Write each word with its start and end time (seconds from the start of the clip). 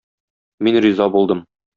Мин 0.67 0.79
риза 0.85 1.07
булдым. 1.17 1.45